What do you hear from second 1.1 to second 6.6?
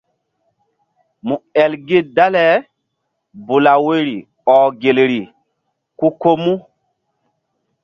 Mu el gi dale bula woyri ɔh gelri ku ko mu.